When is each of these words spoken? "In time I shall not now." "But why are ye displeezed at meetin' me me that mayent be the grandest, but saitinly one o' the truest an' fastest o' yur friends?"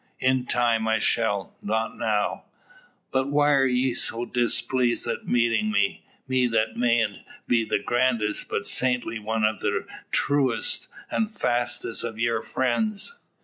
"In 0.17 0.47
time 0.47 0.87
I 0.87 0.97
shall 0.97 1.55
not 1.61 1.95
now." 1.95 2.45
"But 3.11 3.29
why 3.29 3.51
are 3.53 3.67
ye 3.67 3.91
displeezed 3.93 5.05
at 5.05 5.27
meetin' 5.27 5.69
me 5.71 6.03
me 6.27 6.47
that 6.47 6.73
mayent 6.75 7.19
be 7.47 7.63
the 7.63 7.77
grandest, 7.77 8.47
but 8.47 8.63
saitinly 8.65 9.19
one 9.21 9.45
o' 9.45 9.55
the 9.61 9.85
truest 10.09 10.87
an' 11.11 11.27
fastest 11.27 12.03
o' 12.03 12.15
yur 12.15 12.41
friends?" 12.41 13.19